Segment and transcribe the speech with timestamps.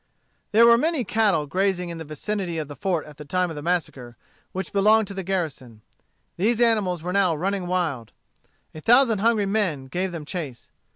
[0.51, 3.55] There were many cattle grazing in the vicinity of the fort at the time of
[3.55, 4.17] the massacre,
[4.51, 5.83] which belonged to the garrison.
[6.37, 8.11] These animals were now running wild.
[8.73, 10.71] A thousand hungry men gave them chase.